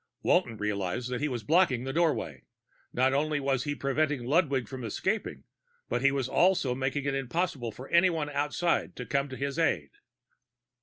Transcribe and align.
Walton 0.23 0.57
realized 0.57 1.11
that 1.11 1.21
he 1.21 1.27
was 1.27 1.43
blocking 1.43 1.83
the 1.83 1.93
doorway; 1.93 2.41
not 2.91 3.13
only 3.13 3.39
was 3.39 3.65
he 3.65 3.75
preventing 3.75 4.25
Ludwig 4.25 4.67
from 4.67 4.83
escaping, 4.83 5.43
he 5.99 6.11
was 6.11 6.27
also 6.27 6.73
making 6.73 7.05
it 7.05 7.13
impossible 7.13 7.71
for 7.71 7.87
anyone 7.89 8.31
outside 8.31 8.95
to 8.95 9.05
come 9.05 9.29
to 9.29 9.37
his 9.37 9.59
own 9.59 9.67
aid. 9.67 9.89